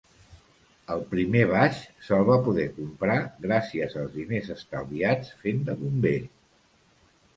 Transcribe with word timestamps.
El 0.93 1.01
primer 1.11 1.43
baix 1.51 1.81
se'l 2.07 2.25
va 2.31 2.37
poder 2.47 2.65
comprar 2.79 3.19
gràcies 3.45 3.95
als 4.05 4.15
diners 4.19 4.49
estalviats 4.57 5.31
fent 5.45 5.63
de 5.69 5.77
bomber. 5.83 6.19